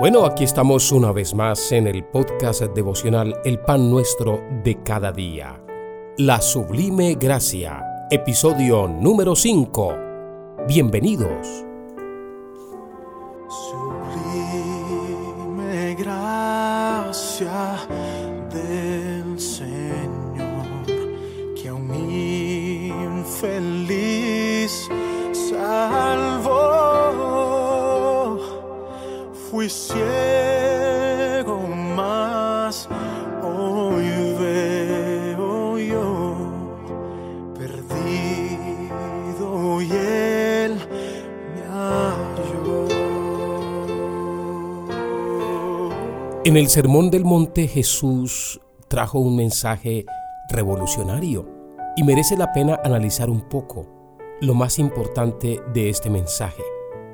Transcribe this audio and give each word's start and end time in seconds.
Bueno, 0.00 0.24
aquí 0.24 0.44
estamos 0.44 0.90
una 0.92 1.12
vez 1.12 1.34
más 1.34 1.72
en 1.72 1.86
el 1.86 2.02
podcast 2.02 2.62
devocional 2.62 3.38
El 3.44 3.60
Pan 3.60 3.90
Nuestro 3.90 4.42
de 4.64 4.82
cada 4.82 5.12
día. 5.12 5.62
La 6.16 6.40
Sublime 6.40 7.18
Gracia, 7.20 7.84
episodio 8.10 8.88
número 8.88 9.36
5. 9.36 9.94
Bienvenidos. 10.66 11.66
Sublime 13.50 14.74
gracia 15.96 17.86
En 46.50 46.56
el 46.56 46.68
Sermón 46.68 47.12
del 47.12 47.24
Monte 47.24 47.68
Jesús 47.68 48.60
trajo 48.88 49.20
un 49.20 49.36
mensaje 49.36 50.04
revolucionario 50.48 51.48
y 51.94 52.02
merece 52.02 52.36
la 52.36 52.52
pena 52.52 52.80
analizar 52.82 53.30
un 53.30 53.48
poco 53.48 53.86
lo 54.40 54.54
más 54.54 54.80
importante 54.80 55.60
de 55.72 55.88
este 55.88 56.10
mensaje. 56.10 56.64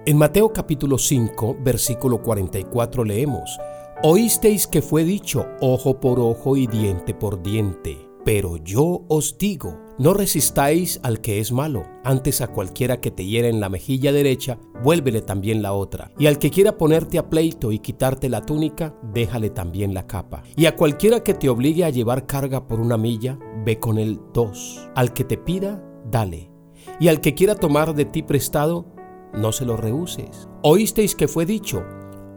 En 0.06 0.16
Mateo 0.16 0.54
capítulo 0.54 0.96
5, 0.96 1.58
versículo 1.60 2.22
44 2.22 3.04
leemos, 3.04 3.60
Oísteis 4.02 4.66
que 4.66 4.80
fue 4.80 5.04
dicho 5.04 5.46
ojo 5.60 6.00
por 6.00 6.18
ojo 6.18 6.56
y 6.56 6.66
diente 6.66 7.12
por 7.12 7.42
diente, 7.42 8.05
pero 8.26 8.56
yo 8.56 9.04
os 9.06 9.38
digo, 9.38 9.78
no 10.00 10.12
resistáis 10.12 10.98
al 11.04 11.20
que 11.20 11.38
es 11.38 11.52
malo, 11.52 11.84
antes 12.02 12.40
a 12.40 12.48
cualquiera 12.48 13.00
que 13.00 13.12
te 13.12 13.24
hiera 13.24 13.46
en 13.46 13.60
la 13.60 13.68
mejilla 13.68 14.10
derecha, 14.10 14.58
vuélvele 14.82 15.22
también 15.22 15.62
la 15.62 15.72
otra, 15.72 16.10
y 16.18 16.26
al 16.26 16.40
que 16.40 16.50
quiera 16.50 16.76
ponerte 16.76 17.18
a 17.18 17.30
pleito 17.30 17.70
y 17.70 17.78
quitarte 17.78 18.28
la 18.28 18.44
túnica, 18.44 18.96
déjale 19.14 19.50
también 19.50 19.94
la 19.94 20.08
capa, 20.08 20.42
y 20.56 20.66
a 20.66 20.74
cualquiera 20.74 21.22
que 21.22 21.34
te 21.34 21.48
obligue 21.48 21.84
a 21.84 21.90
llevar 21.90 22.26
carga 22.26 22.66
por 22.66 22.80
una 22.80 22.96
milla, 22.96 23.38
ve 23.64 23.78
con 23.78 23.96
él 23.96 24.18
dos, 24.34 24.90
al 24.96 25.12
que 25.12 25.22
te 25.22 25.38
pida, 25.38 25.80
dale, 26.10 26.50
y 26.98 27.06
al 27.06 27.20
que 27.20 27.34
quiera 27.34 27.54
tomar 27.54 27.94
de 27.94 28.06
ti 28.06 28.24
prestado, 28.24 28.86
no 29.34 29.52
se 29.52 29.64
lo 29.64 29.76
rehuses. 29.76 30.48
Oísteis 30.62 31.14
que 31.14 31.28
fue 31.28 31.46
dicho, 31.46 31.84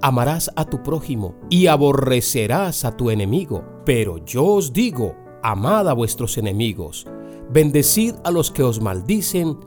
amarás 0.03 0.51
a 0.55 0.65
tu 0.65 0.83
prójimo 0.83 1.33
y 1.49 1.65
aborrecerás 1.65 2.85
a 2.85 2.95
tu 2.95 3.09
enemigo. 3.09 3.63
Pero 3.85 4.23
yo 4.23 4.45
os 4.45 4.73
digo, 4.73 5.15
amad 5.43 5.87
a 5.87 5.93
vuestros 5.93 6.37
enemigos, 6.37 7.05
bendecid 7.51 8.15
a 8.23 8.31
los 8.31 8.51
que 8.51 8.63
os 8.63 8.81
maldicen 8.81 9.57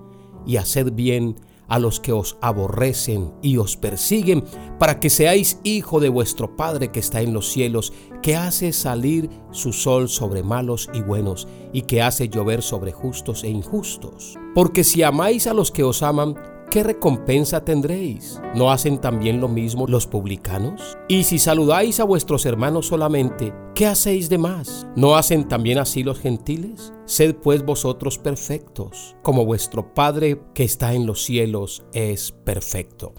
y 0.47 0.57
haced 0.57 0.93
bien 0.93 1.37
a 1.69 1.79
los 1.79 2.01
que 2.01 2.13
os 2.13 2.37
aborrecen 2.43 3.33
y 3.41 3.57
os 3.57 3.79
persiguen, 3.79 4.45
para 4.79 5.01
que 5.01 5.09
seáis 5.09 5.59
hijo 5.65 6.01
de 6.01 6.11
vuestro 6.11 6.55
Padre 6.55 6.89
que 6.93 7.01
está 7.01 7.23
en 7.23 7.33
los 7.33 7.51
cielos, 7.51 7.95
que 8.21 8.37
hace 8.37 8.75
salir 8.75 9.31
su 9.53 9.73
sol 9.73 10.11
sobre 10.11 10.43
malos 10.43 10.91
y 10.93 11.01
buenos, 11.01 11.49
y 11.73 11.83
que 11.83 12.03
hace 12.03 12.29
llover 12.29 12.61
sobre 12.61 12.93
justos 12.93 13.43
e 13.43 13.49
injustos. 13.49 14.39
Porque 14.55 14.85
si 14.85 15.03
amáis 15.03 15.47
a 15.47 15.55
los 15.55 15.71
que 15.71 15.83
os 15.83 16.03
aman, 16.03 16.37
¿qué 16.73 16.83
recompensa 16.83 17.67
tendréis? 17.67 18.41
¿No 18.55 18.73
hacen 18.73 18.99
también 18.99 19.43
lo 19.43 19.49
mismo 19.49 19.87
los 19.87 20.07
publicanos? 20.07 20.97
Y 21.07 21.25
si 21.25 21.39
saludáis 21.39 22.01
a 22.01 22.05
vuestros 22.05 22.47
hermanos 22.47 22.87
solamente, 22.87 23.53
¿qué 23.75 23.87
hacéis 23.87 24.31
de 24.31 24.39
más? 24.39 24.87
¿No 24.97 25.17
hacen 25.17 25.47
también 25.49 25.77
así 25.77 26.03
los 26.03 26.19
gentiles? 26.19 26.95
Sed 27.05 27.37
pues 27.37 27.63
vosotros 27.63 28.17
perfectos, 28.17 29.17
como 29.21 29.45
vuestro 29.45 29.93
Padre 29.93 30.41
que 30.55 30.65
está 30.65 30.95
en 30.95 31.05
los 31.05 31.23
cielos 31.23 31.85
es 31.93 32.33
perfecto. 32.33 33.13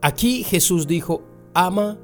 Aquí 0.00 0.44
Jesús 0.44 0.86
dijo, 0.86 1.24
ama 1.52 1.98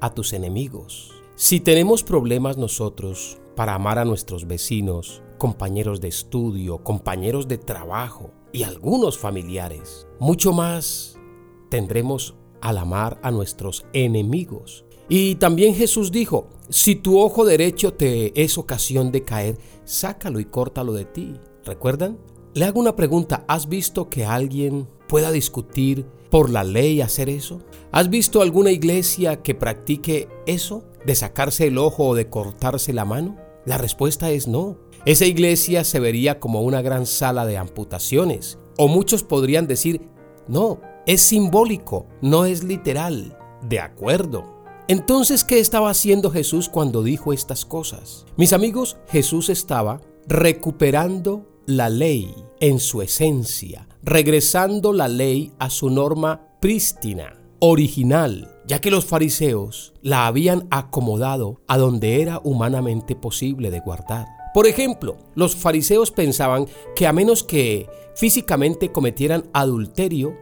a 0.00 0.14
tus 0.14 0.32
enemigos. 0.32 1.10
Si 1.34 1.58
tenemos 1.58 2.04
problemas 2.04 2.56
nosotros 2.56 3.40
para 3.56 3.74
amar 3.74 3.98
a 3.98 4.04
nuestros 4.04 4.46
vecinos, 4.46 5.24
compañeros 5.38 6.00
de 6.00 6.08
estudio, 6.08 6.78
compañeros 6.78 7.48
de 7.48 7.58
trabajo, 7.58 8.32
y 8.52 8.62
algunos 8.62 9.18
familiares. 9.18 10.06
Mucho 10.18 10.52
más 10.52 11.18
tendremos 11.68 12.34
al 12.60 12.78
amar 12.78 13.20
a 13.22 13.30
nuestros 13.30 13.84
enemigos. 13.92 14.84
Y 15.08 15.36
también 15.36 15.74
Jesús 15.74 16.10
dijo, 16.10 16.48
si 16.68 16.96
tu 16.96 17.18
ojo 17.18 17.44
derecho 17.44 17.92
te 17.92 18.42
es 18.42 18.58
ocasión 18.58 19.12
de 19.12 19.22
caer, 19.22 19.58
sácalo 19.84 20.40
y 20.40 20.46
córtalo 20.46 20.92
de 20.94 21.04
ti. 21.04 21.34
¿Recuerdan? 21.64 22.18
Le 22.54 22.64
hago 22.64 22.80
una 22.80 22.96
pregunta, 22.96 23.44
¿has 23.46 23.68
visto 23.68 24.08
que 24.08 24.24
alguien 24.24 24.88
pueda 25.06 25.30
discutir 25.30 26.06
por 26.30 26.50
la 26.50 26.64
ley 26.64 27.02
hacer 27.02 27.28
eso? 27.28 27.60
¿Has 27.92 28.08
visto 28.08 28.40
alguna 28.40 28.72
iglesia 28.72 29.42
que 29.42 29.54
practique 29.54 30.28
eso? 30.46 30.84
¿De 31.04 31.14
sacarse 31.14 31.66
el 31.66 31.78
ojo 31.78 32.06
o 32.06 32.14
de 32.14 32.30
cortarse 32.30 32.92
la 32.92 33.04
mano? 33.04 33.36
La 33.66 33.78
respuesta 33.78 34.30
es 34.30 34.46
no. 34.46 34.78
Esa 35.04 35.26
iglesia 35.26 35.82
se 35.82 35.98
vería 35.98 36.38
como 36.38 36.62
una 36.62 36.82
gran 36.82 37.04
sala 37.04 37.44
de 37.44 37.58
amputaciones. 37.58 38.58
O 38.78 38.86
muchos 38.86 39.24
podrían 39.24 39.66
decir, 39.66 40.08
no, 40.46 40.80
es 41.04 41.20
simbólico, 41.20 42.06
no 42.22 42.44
es 42.44 42.62
literal. 42.62 43.36
De 43.62 43.80
acuerdo. 43.80 44.56
Entonces, 44.86 45.42
¿qué 45.42 45.58
estaba 45.58 45.90
haciendo 45.90 46.30
Jesús 46.30 46.68
cuando 46.68 47.02
dijo 47.02 47.32
estas 47.32 47.64
cosas? 47.64 48.24
Mis 48.36 48.52
amigos, 48.52 48.98
Jesús 49.08 49.48
estaba 49.48 50.00
recuperando 50.28 51.44
la 51.66 51.88
ley 51.88 52.32
en 52.60 52.78
su 52.78 53.02
esencia, 53.02 53.88
regresando 54.02 54.92
la 54.92 55.08
ley 55.08 55.52
a 55.58 55.70
su 55.70 55.90
norma 55.90 56.48
prístina, 56.60 57.40
original, 57.60 58.60
ya 58.66 58.80
que 58.80 58.90
los 58.90 59.04
fariseos 59.04 59.94
la 60.02 60.26
habían 60.26 60.66
acomodado 60.70 61.60
a 61.66 61.78
donde 61.78 62.22
era 62.22 62.40
humanamente 62.44 63.16
posible 63.16 63.70
de 63.70 63.80
guardar. 63.80 64.26
Por 64.54 64.66
ejemplo, 64.66 65.18
los 65.34 65.54
fariseos 65.54 66.10
pensaban 66.10 66.66
que 66.94 67.06
a 67.06 67.12
menos 67.12 67.44
que 67.44 67.88
físicamente 68.14 68.90
cometieran 68.90 69.50
adulterio, 69.52 70.34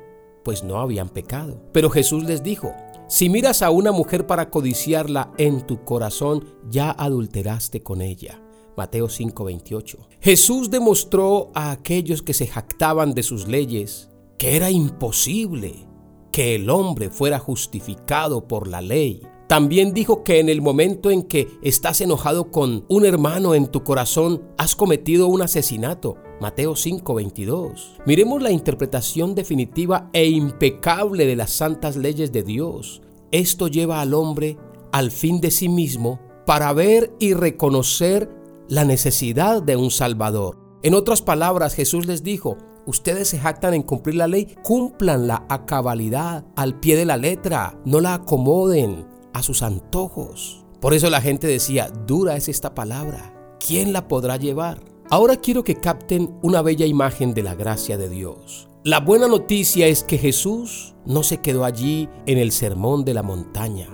pues 0.44 0.62
no 0.62 0.78
habían 0.78 1.08
pecado. 1.08 1.60
Pero 1.72 1.90
Jesús 1.90 2.24
les 2.24 2.42
dijo, 2.42 2.72
si 3.08 3.28
miras 3.28 3.62
a 3.62 3.70
una 3.70 3.92
mujer 3.92 4.26
para 4.26 4.50
codiciarla 4.50 5.32
en 5.36 5.66
tu 5.66 5.84
corazón, 5.84 6.44
ya 6.70 6.90
adulteraste 6.90 7.82
con 7.82 8.02
ella. 8.02 8.40
Mateo 8.76 9.08
5:28. 9.08 9.98
Jesús 10.20 10.70
demostró 10.70 11.50
a 11.54 11.70
aquellos 11.70 12.22
que 12.22 12.34
se 12.34 12.46
jactaban 12.46 13.14
de 13.14 13.22
sus 13.22 13.46
leyes 13.46 14.10
que 14.38 14.56
era 14.56 14.70
imposible 14.70 15.86
que 16.34 16.56
el 16.56 16.68
hombre 16.68 17.10
fuera 17.10 17.38
justificado 17.38 18.48
por 18.48 18.66
la 18.66 18.80
ley 18.80 19.22
también 19.46 19.94
dijo 19.94 20.24
que 20.24 20.40
en 20.40 20.48
el 20.48 20.62
momento 20.62 21.12
en 21.12 21.22
que 21.22 21.46
estás 21.62 22.00
enojado 22.00 22.50
con 22.50 22.84
un 22.88 23.06
hermano 23.06 23.54
en 23.54 23.68
tu 23.68 23.84
corazón, 23.84 24.42
has 24.58 24.74
cometido 24.74 25.28
un 25.28 25.42
asesinato. 25.42 26.16
Mateo 26.40 26.74
5:22. 26.74 27.98
Miremos 28.04 28.42
la 28.42 28.50
interpretación 28.50 29.36
definitiva 29.36 30.10
e 30.12 30.26
impecable 30.26 31.24
de 31.24 31.36
las 31.36 31.52
santas 31.52 31.94
leyes 31.94 32.32
de 32.32 32.42
Dios. 32.42 33.00
Esto 33.30 33.68
lleva 33.68 34.00
al 34.00 34.12
hombre 34.12 34.56
al 34.90 35.12
fin 35.12 35.40
de 35.40 35.52
sí 35.52 35.68
mismo 35.68 36.18
para 36.46 36.72
ver 36.72 37.14
y 37.20 37.34
reconocer 37.34 38.28
la 38.68 38.84
necesidad 38.84 39.62
de 39.62 39.76
un 39.76 39.92
Salvador. 39.92 40.58
En 40.82 40.94
otras 40.94 41.22
palabras, 41.22 41.74
Jesús 41.74 42.06
les 42.06 42.24
dijo, 42.24 42.58
ustedes 42.86 43.28
se 43.28 43.38
jactan 43.38 43.74
en 43.74 43.82
cumplir 43.82 44.16
la 44.16 44.28
ley, 44.28 44.56
cúmplanla 44.62 45.44
a 45.48 45.66
cabalidad, 45.66 46.44
al 46.56 46.78
pie 46.80 46.96
de 46.96 47.04
la 47.04 47.16
letra, 47.16 47.78
no 47.84 48.00
la 48.00 48.14
acomoden, 48.14 49.06
a 49.32 49.42
sus 49.42 49.62
antojos. 49.62 50.64
Por 50.80 50.94
eso 50.94 51.10
la 51.10 51.20
gente 51.20 51.46
decía, 51.46 51.88
dura 52.06 52.36
es 52.36 52.48
esta 52.48 52.74
palabra, 52.74 53.56
¿quién 53.64 53.92
la 53.92 54.08
podrá 54.08 54.36
llevar? 54.36 54.80
Ahora 55.10 55.36
quiero 55.36 55.64
que 55.64 55.76
capten 55.76 56.38
una 56.42 56.62
bella 56.62 56.86
imagen 56.86 57.34
de 57.34 57.42
la 57.42 57.54
gracia 57.54 57.98
de 57.98 58.08
Dios. 58.08 58.68
La 58.84 59.00
buena 59.00 59.28
noticia 59.28 59.86
es 59.86 60.02
que 60.02 60.18
Jesús 60.18 60.94
no 61.06 61.22
se 61.22 61.38
quedó 61.38 61.64
allí 61.64 62.08
en 62.26 62.38
el 62.38 62.52
sermón 62.52 63.04
de 63.04 63.14
la 63.14 63.22
montaña. 63.22 63.88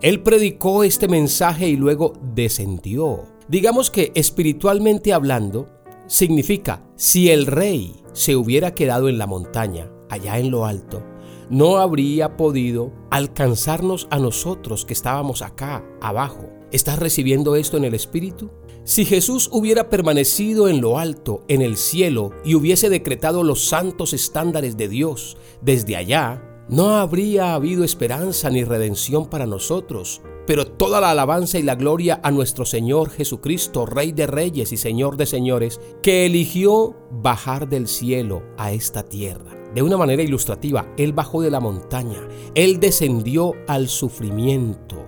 Él 0.00 0.22
predicó 0.22 0.82
este 0.82 1.08
mensaje 1.08 1.68
y 1.68 1.76
luego 1.76 2.14
descendió. 2.34 3.24
Digamos 3.48 3.90
que 3.90 4.12
espiritualmente 4.14 5.12
hablando, 5.12 5.68
significa, 6.10 6.82
si 6.96 7.30
el 7.30 7.46
rey 7.46 8.02
se 8.12 8.34
hubiera 8.34 8.74
quedado 8.74 9.08
en 9.08 9.16
la 9.16 9.28
montaña, 9.28 9.92
allá 10.08 10.40
en 10.40 10.50
lo 10.50 10.66
alto, 10.66 11.04
no 11.50 11.78
habría 11.78 12.36
podido 12.36 12.92
alcanzarnos 13.10 14.08
a 14.10 14.18
nosotros 14.18 14.84
que 14.84 14.92
estábamos 14.92 15.40
acá, 15.40 15.84
abajo. 16.00 16.50
¿Estás 16.72 16.98
recibiendo 16.98 17.54
esto 17.54 17.76
en 17.76 17.84
el 17.84 17.94
Espíritu? 17.94 18.50
Si 18.82 19.04
Jesús 19.04 19.48
hubiera 19.52 19.88
permanecido 19.88 20.68
en 20.68 20.80
lo 20.80 20.98
alto, 20.98 21.44
en 21.46 21.62
el 21.62 21.76
cielo, 21.76 22.32
y 22.44 22.56
hubiese 22.56 22.90
decretado 22.90 23.44
los 23.44 23.64
santos 23.64 24.12
estándares 24.12 24.76
de 24.76 24.88
Dios 24.88 25.36
desde 25.62 25.94
allá, 25.94 26.42
no 26.70 26.94
habría 26.94 27.54
habido 27.54 27.82
esperanza 27.82 28.48
ni 28.48 28.62
redención 28.62 29.26
para 29.26 29.44
nosotros. 29.44 30.22
Pero 30.46 30.66
toda 30.66 31.00
la 31.00 31.10
alabanza 31.10 31.58
y 31.58 31.62
la 31.62 31.74
gloria 31.74 32.20
a 32.22 32.30
nuestro 32.30 32.64
Señor 32.64 33.10
Jesucristo, 33.10 33.86
Rey 33.86 34.12
de 34.12 34.28
Reyes 34.28 34.72
y 34.72 34.76
Señor 34.76 35.16
de 35.16 35.26
Señores, 35.26 35.80
que 36.00 36.26
eligió 36.26 36.96
bajar 37.10 37.68
del 37.68 37.88
cielo 37.88 38.42
a 38.56 38.70
esta 38.72 39.02
tierra. 39.02 39.56
De 39.74 39.82
una 39.82 39.96
manera 39.96 40.22
ilustrativa, 40.22 40.86
Él 40.96 41.12
bajó 41.12 41.42
de 41.42 41.50
la 41.50 41.60
montaña, 41.60 42.28
Él 42.54 42.78
descendió 42.78 43.52
al 43.66 43.88
sufrimiento, 43.88 45.06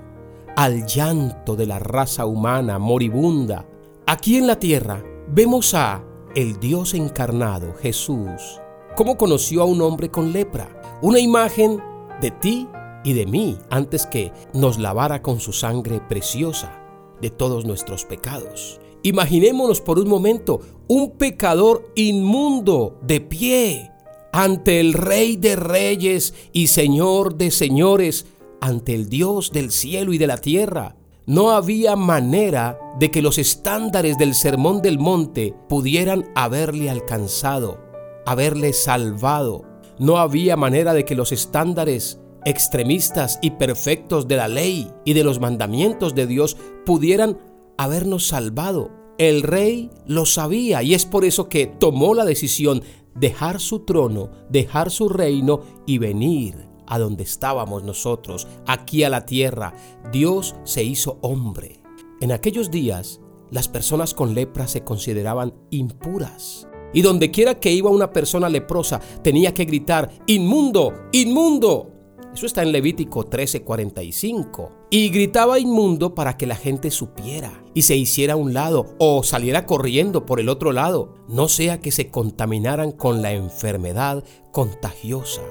al 0.57 0.87
llanto 0.87 1.55
de 1.55 1.67
la 1.67 1.79
raza 1.79 2.27
humana 2.27 2.79
moribunda. 2.81 3.67
Aquí 4.07 4.37
en 4.37 4.49
la 4.49 4.59
tierra 4.59 5.03
vemos 5.29 5.75
a 5.75 6.05
el 6.35 6.59
Dios 6.59 6.95
encarnado, 6.95 7.75
Jesús, 7.75 8.61
cómo 8.97 9.17
conoció 9.17 9.63
a 9.63 9.67
un 9.67 9.81
hombre 9.81 10.11
con 10.11 10.33
lepra 10.33 10.82
una 11.03 11.19
imagen 11.19 11.83
de 12.21 12.31
ti 12.31 12.69
y 13.05 13.13
de 13.13 13.27
mí 13.27 13.59
antes 13.69 14.07
que 14.07 14.33
nos 14.55 14.79
lavara 14.79 15.21
con 15.21 15.41
su 15.41 15.53
sangre 15.53 16.01
preciosa 16.01 16.81
de 17.21 17.31
todos 17.31 17.65
nuestros 17.65 18.05
pecados. 18.05 18.81
Imaginémonos 19.03 19.81
por 19.81 19.99
un 19.99 20.09
momento 20.09 20.61
un 20.87 21.13
pecador 21.19 21.91
inmundo 21.97 22.99
de 23.03 23.21
pie 23.21 23.91
ante 24.33 24.81
el 24.81 24.93
Rey 24.93 25.37
de 25.37 25.57
Reyes 25.57 26.35
y 26.53 26.69
Señor 26.69 27.35
de 27.35 27.51
Señores, 27.51 28.27
ante 28.61 28.95
el 28.95 29.09
Dios 29.09 29.51
del 29.53 29.73
cielo 29.73 30.13
y 30.13 30.19
de 30.19 30.29
la 30.29 30.39
tierra. 30.39 30.95
No 31.27 31.51
había 31.51 31.97
manera 31.97 32.79
de 32.99 33.11
que 33.11 33.23
los 33.23 33.39
estándares 33.39 34.19
del 34.19 34.35
Sermón 34.35 34.83
del 34.83 34.99
Monte 34.99 35.55
pudieran 35.69 36.31
haberle 36.35 36.91
alcanzado, 36.91 37.79
haberle 38.25 38.73
salvado, 38.73 39.65
no 40.03 40.19
había 40.19 40.57
manera 40.57 40.95
de 40.95 41.05
que 41.05 41.15
los 41.15 41.31
estándares 41.31 42.19
extremistas 42.45 43.39
y 43.41 43.53
perfectos 43.53 44.27
de 44.27 44.35
la 44.35 44.49
ley 44.49 44.91
y 45.05 45.13
de 45.13 45.23
los 45.23 45.39
mandamientos 45.39 46.17
de 46.17 46.27
Dios 46.27 46.57
pudieran 46.85 47.39
habernos 47.79 48.27
salvado. 48.27 48.91
El 49.17 49.45
rey 49.45 49.91
lo 50.05 50.27
sabía 50.27 50.83
y 50.83 50.95
es 50.95 51.07
por 51.07 51.25
eso 51.25 51.49
que 51.49 51.69
tomó 51.69 52.15
la 52.15 52.25
decisión 52.25 52.83
dejar 53.15 53.61
su 53.61 53.85
trono, 53.85 54.31
dejar 54.51 54.91
su 54.91 55.09
reino 55.09 55.61
y 55.87 55.99
venir 55.99 56.67
a 56.89 56.99
donde 56.99 57.23
estábamos 57.23 57.85
nosotros, 57.85 58.49
aquí 58.67 59.05
a 59.05 59.09
la 59.09 59.25
tierra. 59.25 59.73
Dios 60.11 60.57
se 60.65 60.83
hizo 60.83 61.19
hombre. 61.23 61.81
En 62.21 62.33
aquellos 62.33 62.73
días, 62.73 63.21
las 63.53 63.69
personas 63.69 64.15
con 64.15 64.35
lepra 64.35 64.67
se 64.67 64.83
consideraban 64.83 65.55
impuras. 65.71 66.67
Y 66.93 67.03
donde 67.03 67.31
quiera 67.31 67.59
que 67.59 67.73
iba 67.73 67.91
una 67.91 68.13
persona 68.13 68.49
leprosa, 68.49 69.01
tenía 69.23 69.55
que 69.55 69.65
gritar, 69.65 70.11
inmundo, 70.27 70.93
inmundo. 71.13 71.89
Eso 72.35 72.47
está 72.47 72.63
en 72.63 72.73
Levítico 72.73 73.29
13:45. 73.29 74.71
Y 74.91 75.11
gritaba 75.11 75.59
inmundo 75.59 76.15
para 76.15 76.37
que 76.37 76.47
la 76.47 76.57
gente 76.57 76.91
supiera 76.91 77.63
y 77.75 77.83
se 77.83 77.97
hiciera 77.97 78.35
a 78.35 78.37
un 78.37 78.55
lado 78.55 78.95
o 78.99 79.23
saliera 79.23 79.67
corriendo 79.67 80.27
por 80.27 80.41
el 80.41 80.49
otro 80.49 80.73
lado, 80.73 81.15
no 81.29 81.49
sea 81.49 81.81
que 81.81 81.91
se 81.91 82.11
contaminaran 82.11 82.93
con 82.93 83.23
la 83.23 83.33
enfermedad 83.33 84.25
contagiosa 84.51 85.43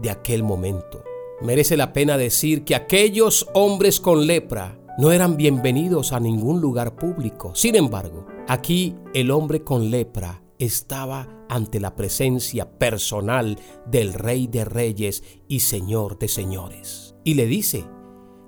de 0.00 0.10
aquel 0.10 0.42
momento. 0.42 1.02
Merece 1.40 1.76
la 1.76 1.92
pena 1.92 2.18
decir 2.18 2.64
que 2.64 2.74
aquellos 2.74 3.46
hombres 3.54 4.00
con 4.00 4.26
lepra 4.26 4.80
no 4.98 5.12
eran 5.12 5.36
bienvenidos 5.36 6.12
a 6.12 6.18
ningún 6.18 6.60
lugar 6.60 6.96
público. 6.96 7.54
Sin 7.54 7.76
embargo, 7.76 8.26
aquí 8.48 8.96
el 9.14 9.30
hombre 9.30 9.62
con 9.62 9.92
lepra 9.92 10.42
estaba 10.58 11.28
ante 11.48 11.80
la 11.80 11.94
presencia 11.96 12.78
personal 12.78 13.58
del 13.86 14.12
Rey 14.12 14.46
de 14.46 14.64
Reyes 14.64 15.22
y 15.46 15.60
Señor 15.60 16.18
de 16.18 16.28
Señores. 16.28 17.14
Y 17.24 17.34
le 17.34 17.46
dice, 17.46 17.84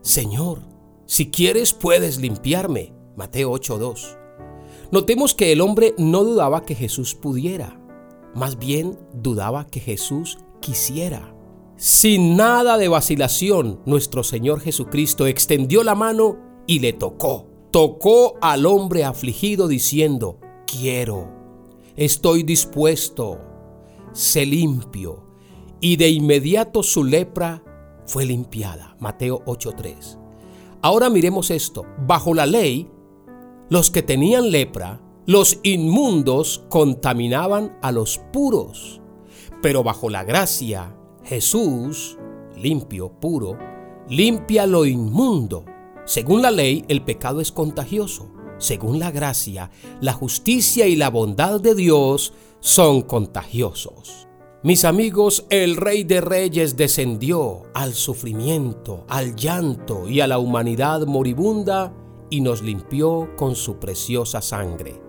Señor, 0.03 0.69
si 1.07 1.31
quieres 1.31 1.73
puedes 1.73 2.19
limpiarme. 2.19 2.93
Mateo 3.17 3.53
8.2. 3.53 4.17
Notemos 4.93 5.35
que 5.35 5.53
el 5.53 5.61
hombre 5.61 5.95
no 5.99 6.25
dudaba 6.25 6.62
que 6.62 6.75
Jesús 6.75 7.15
pudiera, 7.15 7.81
más 8.35 8.59
bien 8.59 8.99
dudaba 9.12 9.67
que 9.67 9.81
Jesús 9.81 10.39
quisiera. 10.61 11.35
Sin 11.77 12.37
nada 12.37 12.77
de 12.77 12.89
vacilación, 12.89 13.81
nuestro 13.87 14.23
Señor 14.23 14.61
Jesucristo 14.61 15.27
extendió 15.27 15.83
la 15.85 15.95
mano 15.95 16.39
y 16.67 16.81
le 16.81 16.93
tocó. 16.93 17.47
Tocó 17.71 18.35
al 18.41 18.67
hombre 18.67 19.05
afligido 19.05 19.69
diciendo, 19.69 20.41
quiero 20.67 21.39
estoy 22.00 22.44
dispuesto, 22.44 23.38
sé 24.12 24.47
limpio. 24.47 25.23
Y 25.81 25.97
de 25.97 26.08
inmediato 26.08 26.82
su 26.82 27.05
lepra 27.05 27.62
fue 28.06 28.25
limpiada. 28.25 28.97
Mateo 28.99 29.43
8:3. 29.44 30.19
Ahora 30.81 31.11
miremos 31.11 31.50
esto. 31.50 31.85
Bajo 32.06 32.32
la 32.32 32.47
ley, 32.47 32.91
los 33.69 33.91
que 33.91 34.02
tenían 34.02 34.50
lepra, 34.50 35.02
los 35.26 35.61
inmundos 35.62 36.64
contaminaban 36.70 37.79
a 37.82 37.93
los 37.93 38.19
puros. 38.32 39.02
Pero 39.62 39.82
bajo 39.82 40.08
la 40.08 40.25
gracia, 40.25 40.97
Jesús, 41.23 42.17
limpio, 42.56 43.12
puro, 43.20 43.58
limpia 44.08 44.67
lo 44.67 44.87
inmundo. 44.87 45.67
Según 46.06 46.41
la 46.41 46.50
ley, 46.50 46.82
el 46.88 47.05
pecado 47.05 47.43
es 47.43 47.52
contagioso 47.52 48.39
según 48.61 49.01
la 49.01 49.11
gracia, 49.11 49.71
la 50.01 50.12
justicia 50.12 50.87
y 50.87 50.95
la 50.95 51.11
bondad 51.11 51.61
de 51.61 51.75
Dios 51.75 52.33
son 52.61 53.03
contagiosos. 53.03 54.29
Mis 54.62 54.85
amigos, 54.85 55.47
el 55.49 55.77
Rey 55.77 56.05
de 56.05 56.21
Reyes 56.21 56.77
descendió 56.77 57.62
al 57.73 57.95
sufrimiento, 57.95 59.07
al 59.09 59.35
llanto 59.35 60.07
y 60.07 60.21
a 60.21 60.27
la 60.27 60.39
humanidad 60.39 61.07
moribunda 61.07 61.95
y 62.29 62.43
nos 62.43 62.61
limpió 62.61 63.31
con 63.37 63.57
su 63.57 63.79
preciosa 63.79 64.43
sangre. 64.43 65.01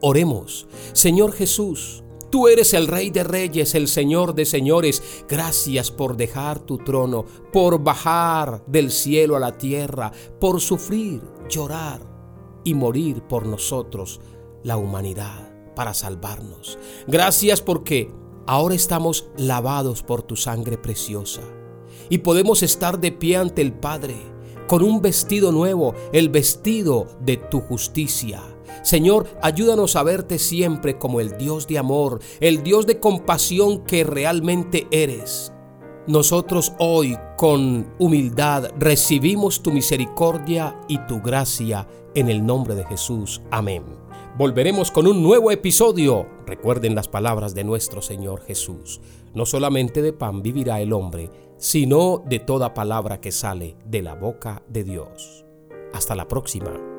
Oremos, 0.00 0.66
Señor 0.94 1.32
Jesús, 1.32 2.02
tú 2.28 2.48
eres 2.48 2.74
el 2.74 2.88
Rey 2.88 3.10
de 3.10 3.22
Reyes, 3.22 3.76
el 3.76 3.86
Señor 3.86 4.34
de 4.34 4.44
Señores. 4.44 5.00
Gracias 5.28 5.92
por 5.92 6.16
dejar 6.16 6.58
tu 6.58 6.78
trono, 6.78 7.24
por 7.52 7.84
bajar 7.84 8.64
del 8.66 8.90
cielo 8.90 9.36
a 9.36 9.40
la 9.40 9.56
tierra, 9.56 10.10
por 10.40 10.60
sufrir, 10.60 11.22
llorar 11.48 12.11
y 12.64 12.74
morir 12.74 13.22
por 13.22 13.46
nosotros, 13.46 14.20
la 14.62 14.76
humanidad, 14.76 15.52
para 15.74 15.94
salvarnos. 15.94 16.78
Gracias 17.06 17.60
porque 17.60 18.10
ahora 18.46 18.74
estamos 18.74 19.28
lavados 19.36 20.02
por 20.02 20.22
tu 20.22 20.36
sangre 20.36 20.78
preciosa 20.78 21.42
y 22.08 22.18
podemos 22.18 22.62
estar 22.62 23.00
de 23.00 23.12
pie 23.12 23.36
ante 23.36 23.62
el 23.62 23.72
Padre 23.72 24.16
con 24.68 24.82
un 24.82 25.02
vestido 25.02 25.52
nuevo, 25.52 25.94
el 26.12 26.28
vestido 26.28 27.06
de 27.20 27.36
tu 27.36 27.60
justicia. 27.60 28.42
Señor, 28.82 29.26
ayúdanos 29.42 29.96
a 29.96 30.02
verte 30.02 30.38
siempre 30.38 30.98
como 30.98 31.20
el 31.20 31.36
Dios 31.36 31.66
de 31.66 31.78
amor, 31.78 32.20
el 32.40 32.62
Dios 32.62 32.86
de 32.86 32.98
compasión 32.98 33.84
que 33.84 34.02
realmente 34.04 34.86
eres. 34.90 35.52
Nosotros 36.08 36.72
hoy 36.80 37.16
con 37.36 37.94
humildad 38.00 38.72
recibimos 38.76 39.62
tu 39.62 39.70
misericordia 39.70 40.80
y 40.88 40.98
tu 41.06 41.20
gracia 41.20 41.86
en 42.16 42.28
el 42.28 42.44
nombre 42.44 42.74
de 42.74 42.84
Jesús. 42.84 43.40
Amén. 43.52 43.84
Volveremos 44.36 44.90
con 44.90 45.06
un 45.06 45.22
nuevo 45.22 45.52
episodio. 45.52 46.26
Recuerden 46.44 46.96
las 46.96 47.06
palabras 47.06 47.54
de 47.54 47.62
nuestro 47.62 48.02
Señor 48.02 48.42
Jesús. 48.42 49.00
No 49.32 49.46
solamente 49.46 50.02
de 50.02 50.12
pan 50.12 50.42
vivirá 50.42 50.80
el 50.80 50.92
hombre, 50.92 51.30
sino 51.56 52.20
de 52.26 52.40
toda 52.40 52.74
palabra 52.74 53.20
que 53.20 53.30
sale 53.30 53.76
de 53.84 54.02
la 54.02 54.16
boca 54.16 54.60
de 54.68 54.82
Dios. 54.82 55.44
Hasta 55.92 56.16
la 56.16 56.26
próxima. 56.26 56.91